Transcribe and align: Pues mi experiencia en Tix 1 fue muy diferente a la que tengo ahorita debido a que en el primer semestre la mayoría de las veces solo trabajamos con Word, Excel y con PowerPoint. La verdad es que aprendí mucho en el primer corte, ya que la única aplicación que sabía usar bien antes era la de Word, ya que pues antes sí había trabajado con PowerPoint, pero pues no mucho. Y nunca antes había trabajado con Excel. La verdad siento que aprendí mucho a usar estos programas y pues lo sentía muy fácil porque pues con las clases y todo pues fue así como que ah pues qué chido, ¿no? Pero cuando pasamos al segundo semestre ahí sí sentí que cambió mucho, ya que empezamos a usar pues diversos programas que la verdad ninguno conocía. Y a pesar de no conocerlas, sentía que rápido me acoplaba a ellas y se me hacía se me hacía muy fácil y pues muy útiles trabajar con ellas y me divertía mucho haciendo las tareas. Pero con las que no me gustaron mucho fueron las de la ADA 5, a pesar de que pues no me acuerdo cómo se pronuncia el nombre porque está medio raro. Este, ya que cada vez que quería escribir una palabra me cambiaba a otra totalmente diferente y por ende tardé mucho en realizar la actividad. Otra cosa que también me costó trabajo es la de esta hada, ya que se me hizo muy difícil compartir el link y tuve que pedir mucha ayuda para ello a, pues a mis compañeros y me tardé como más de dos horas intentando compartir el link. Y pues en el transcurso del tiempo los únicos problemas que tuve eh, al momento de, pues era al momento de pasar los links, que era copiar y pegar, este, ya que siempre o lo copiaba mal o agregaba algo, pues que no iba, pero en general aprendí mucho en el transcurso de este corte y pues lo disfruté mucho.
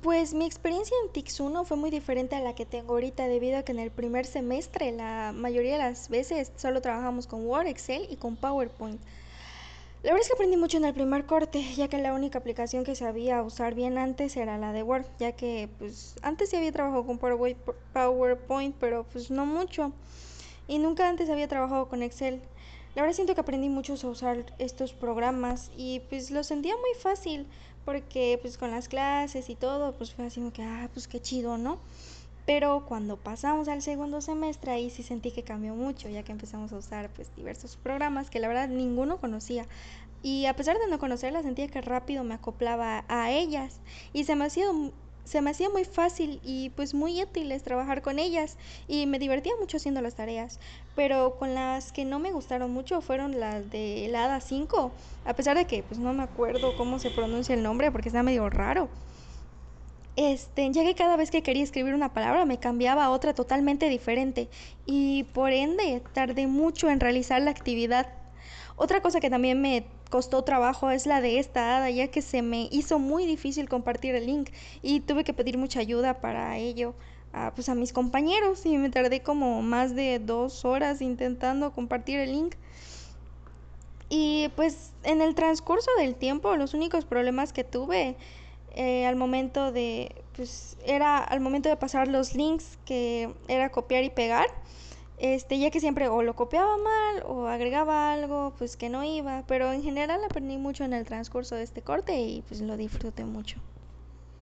Pues 0.00 0.32
mi 0.32 0.46
experiencia 0.46 0.96
en 1.04 1.12
Tix 1.12 1.38
1 1.38 1.64
fue 1.64 1.76
muy 1.76 1.90
diferente 1.90 2.34
a 2.34 2.40
la 2.40 2.54
que 2.54 2.64
tengo 2.64 2.94
ahorita 2.94 3.28
debido 3.28 3.58
a 3.58 3.62
que 3.62 3.72
en 3.72 3.78
el 3.78 3.90
primer 3.90 4.24
semestre 4.24 4.90
la 4.90 5.32
mayoría 5.34 5.72
de 5.72 5.78
las 5.78 6.08
veces 6.08 6.50
solo 6.56 6.80
trabajamos 6.80 7.26
con 7.26 7.46
Word, 7.46 7.66
Excel 7.66 8.06
y 8.08 8.16
con 8.16 8.36
PowerPoint. 8.36 8.98
La 10.02 10.12
verdad 10.12 10.22
es 10.22 10.28
que 10.28 10.34
aprendí 10.34 10.56
mucho 10.56 10.78
en 10.78 10.86
el 10.86 10.94
primer 10.94 11.26
corte, 11.26 11.62
ya 11.76 11.88
que 11.88 11.98
la 11.98 12.14
única 12.14 12.38
aplicación 12.38 12.84
que 12.84 12.94
sabía 12.94 13.42
usar 13.42 13.74
bien 13.74 13.98
antes 13.98 14.34
era 14.36 14.56
la 14.56 14.72
de 14.72 14.82
Word, 14.82 15.04
ya 15.18 15.32
que 15.32 15.68
pues 15.78 16.16
antes 16.22 16.48
sí 16.48 16.56
había 16.56 16.72
trabajado 16.72 17.04
con 17.04 17.18
PowerPoint, 17.18 18.74
pero 18.80 19.04
pues 19.04 19.30
no 19.30 19.44
mucho. 19.44 19.92
Y 20.68 20.78
nunca 20.78 21.06
antes 21.06 21.28
había 21.28 21.48
trabajado 21.48 21.88
con 21.88 22.02
Excel. 22.02 22.40
La 22.94 23.02
verdad 23.02 23.14
siento 23.14 23.34
que 23.34 23.40
aprendí 23.40 23.68
mucho 23.68 23.94
a 23.94 24.10
usar 24.10 24.44
estos 24.58 24.92
programas 24.92 25.70
y 25.76 26.00
pues 26.10 26.30
lo 26.30 26.44
sentía 26.44 26.74
muy 26.76 27.00
fácil 27.00 27.46
porque 27.84 28.38
pues 28.40 28.58
con 28.58 28.70
las 28.70 28.88
clases 28.88 29.48
y 29.48 29.54
todo 29.54 29.92
pues 29.94 30.14
fue 30.14 30.26
así 30.26 30.40
como 30.40 30.52
que 30.52 30.62
ah 30.62 30.90
pues 30.92 31.08
qué 31.08 31.20
chido, 31.20 31.56
¿no? 31.56 31.78
Pero 32.44 32.84
cuando 32.86 33.16
pasamos 33.16 33.68
al 33.68 33.82
segundo 33.82 34.20
semestre 34.20 34.72
ahí 34.72 34.90
sí 34.90 35.02
sentí 35.02 35.30
que 35.30 35.42
cambió 35.42 35.74
mucho, 35.74 36.08
ya 36.08 36.22
que 36.22 36.32
empezamos 36.32 36.72
a 36.72 36.76
usar 36.76 37.08
pues 37.10 37.34
diversos 37.36 37.76
programas 37.76 38.30
que 38.30 38.40
la 38.40 38.48
verdad 38.48 38.68
ninguno 38.68 39.18
conocía. 39.18 39.66
Y 40.22 40.46
a 40.46 40.54
pesar 40.54 40.78
de 40.78 40.86
no 40.88 40.98
conocerlas, 40.98 41.44
sentía 41.44 41.68
que 41.68 41.80
rápido 41.80 42.24
me 42.24 42.34
acoplaba 42.34 43.04
a 43.08 43.32
ellas 43.32 43.80
y 44.12 44.24
se 44.24 44.36
me 44.36 44.44
hacía 44.44 44.66
se 45.24 45.40
me 45.40 45.50
hacía 45.50 45.70
muy 45.70 45.84
fácil 45.84 46.40
y 46.42 46.70
pues 46.70 46.94
muy 46.94 47.22
útiles 47.22 47.62
trabajar 47.62 48.02
con 48.02 48.18
ellas 48.18 48.56
y 48.88 49.06
me 49.06 49.18
divertía 49.18 49.52
mucho 49.58 49.76
haciendo 49.76 50.00
las 50.00 50.14
tareas. 50.14 50.58
Pero 50.94 51.36
con 51.38 51.54
las 51.54 51.92
que 51.92 52.04
no 52.04 52.18
me 52.18 52.32
gustaron 52.32 52.70
mucho 52.72 53.00
fueron 53.00 53.38
las 53.40 53.70
de 53.70 54.08
la 54.10 54.24
ADA 54.24 54.40
5, 54.40 54.90
a 55.24 55.34
pesar 55.34 55.56
de 55.56 55.66
que 55.66 55.82
pues 55.82 55.98
no 55.98 56.12
me 56.12 56.22
acuerdo 56.22 56.76
cómo 56.76 56.98
se 56.98 57.10
pronuncia 57.10 57.54
el 57.54 57.62
nombre 57.62 57.90
porque 57.90 58.08
está 58.08 58.22
medio 58.22 58.48
raro. 58.50 58.88
Este, 60.16 60.70
ya 60.70 60.84
que 60.84 60.94
cada 60.94 61.16
vez 61.16 61.30
que 61.30 61.42
quería 61.42 61.62
escribir 61.62 61.94
una 61.94 62.12
palabra 62.12 62.44
me 62.44 62.58
cambiaba 62.58 63.04
a 63.06 63.10
otra 63.10 63.32
totalmente 63.32 63.88
diferente 63.88 64.48
y 64.84 65.22
por 65.32 65.52
ende 65.52 66.02
tardé 66.12 66.46
mucho 66.46 66.90
en 66.90 67.00
realizar 67.00 67.40
la 67.40 67.50
actividad. 67.50 68.08
Otra 68.76 69.00
cosa 69.00 69.20
que 69.20 69.30
también 69.30 69.62
me 69.62 69.86
costó 70.12 70.44
trabajo 70.44 70.90
es 70.90 71.06
la 71.06 71.22
de 71.22 71.38
esta 71.38 71.78
hada, 71.78 71.88
ya 71.88 72.08
que 72.08 72.20
se 72.20 72.42
me 72.42 72.68
hizo 72.70 72.98
muy 72.98 73.24
difícil 73.24 73.66
compartir 73.66 74.14
el 74.14 74.26
link 74.26 74.50
y 74.82 75.00
tuve 75.00 75.24
que 75.24 75.32
pedir 75.32 75.56
mucha 75.56 75.80
ayuda 75.80 76.20
para 76.20 76.58
ello 76.58 76.94
a, 77.32 77.52
pues 77.54 77.70
a 77.70 77.74
mis 77.74 77.94
compañeros 77.94 78.66
y 78.66 78.76
me 78.76 78.90
tardé 78.90 79.22
como 79.22 79.62
más 79.62 79.94
de 79.94 80.18
dos 80.18 80.66
horas 80.66 81.00
intentando 81.00 81.72
compartir 81.72 82.20
el 82.20 82.32
link. 82.32 82.56
Y 84.10 84.50
pues 84.54 84.92
en 85.02 85.22
el 85.22 85.34
transcurso 85.34 85.90
del 85.96 86.14
tiempo 86.14 86.56
los 86.56 86.74
únicos 86.74 87.06
problemas 87.06 87.54
que 87.54 87.64
tuve 87.64 88.14
eh, 88.74 89.06
al 89.06 89.16
momento 89.16 89.72
de, 89.72 90.14
pues 90.36 90.76
era 90.84 91.16
al 91.16 91.40
momento 91.40 91.70
de 91.70 91.76
pasar 91.76 92.06
los 92.08 92.34
links, 92.34 92.78
que 92.84 93.32
era 93.48 93.70
copiar 93.70 94.04
y 94.04 94.10
pegar, 94.10 94.48
este, 95.22 95.60
ya 95.60 95.70
que 95.70 95.78
siempre 95.78 96.08
o 96.08 96.22
lo 96.22 96.34
copiaba 96.34 96.76
mal 96.78 97.22
o 97.26 97.46
agregaba 97.46 98.12
algo, 98.12 98.54
pues 98.58 98.76
que 98.76 98.88
no 98.88 99.04
iba, 99.04 99.44
pero 99.46 99.72
en 99.72 99.84
general 99.84 100.20
aprendí 100.24 100.58
mucho 100.58 100.82
en 100.82 100.92
el 100.92 101.06
transcurso 101.06 101.54
de 101.54 101.62
este 101.62 101.80
corte 101.80 102.20
y 102.20 102.42
pues 102.42 102.60
lo 102.60 102.76
disfruté 102.76 103.24
mucho. 103.24 103.60